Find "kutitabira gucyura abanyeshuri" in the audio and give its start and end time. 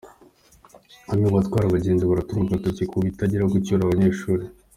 3.01-4.43